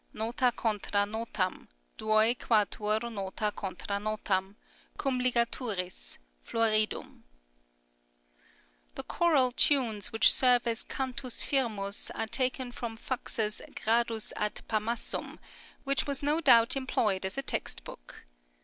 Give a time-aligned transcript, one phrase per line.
[0.13, 4.55] (Nota contra notam; duoy quatuor nota contra notam;
[4.97, 7.21] cum ligaturis; floridum.)
[8.95, 15.37] The choral tunes which serve as Cantus firmus are taken from Fux's Gradus ad Pamassum,
[15.83, 18.25] which was no doubt employed as a textbook.